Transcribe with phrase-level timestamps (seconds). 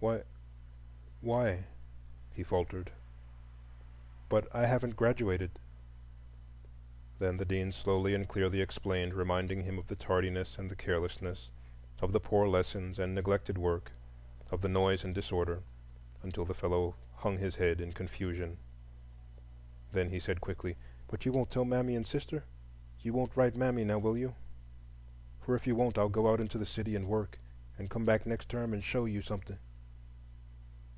[0.00, 1.64] "Why,—why,"
[2.32, 2.92] he faltered,
[4.28, 5.50] "but—I haven't graduated!"
[7.18, 11.48] Then the Dean slowly and clearly explained, reminding him of the tardiness and the carelessness,
[12.00, 13.90] of the poor lessons and neglected work,
[14.52, 15.64] of the noise and disorder,
[16.22, 18.56] until the fellow hung his head in confusion.
[19.90, 20.76] Then he said quickly,
[21.08, 24.36] "But you won't tell mammy and sister,—you won't write mammy, now will you?
[25.40, 27.40] For if you won't I'll go out into the city and work,
[27.76, 29.58] and come back next term and show you something."